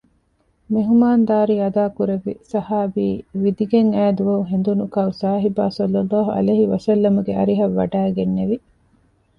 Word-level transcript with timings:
މެހުމާންދާރީ 0.73 1.55
އަދާކުރެއްވި 1.63 2.33
ޞަޙާބީ 2.51 3.05
ވިދިގެން 3.41 3.91
އައިދުވަހު 3.97 4.43
ހެނދުނު 4.51 4.83
ކައުސާހިބާ 4.95 5.63
ޞައްލަﷲ 5.77 6.09
ޢަލައިހި 6.35 6.65
ވަސައްލަމަގެ 6.73 7.31
އަރިހަށް 7.37 7.75
ވަޑައިގެންނެވި 7.79 8.55